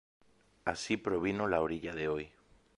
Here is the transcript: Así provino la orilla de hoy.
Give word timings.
Así 0.65 0.97
provino 0.97 1.47
la 1.47 1.61
orilla 1.61 1.93
de 1.93 2.07
hoy. 2.07 2.31